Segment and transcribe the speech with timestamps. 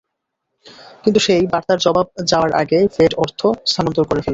[1.03, 3.39] কিন্তু সেই বার্তার জবাব যাওয়ার আগে ফেড অর্থ
[3.65, 4.29] স্থানান্তর করে ফেলে।